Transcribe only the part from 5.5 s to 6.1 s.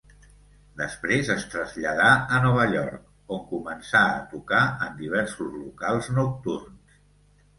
locals